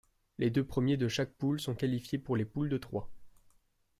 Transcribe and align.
Les 0.39 0.49
deux 0.49 0.65
premiers 0.65 0.97
de 0.97 1.07
chaque 1.07 1.35
poule 1.35 1.59
sont 1.61 1.75
qualifiés 1.75 2.17
pour 2.17 2.35
les 2.35 2.43
poules 2.43 2.69
de 2.69 2.79
trois. 2.79 3.11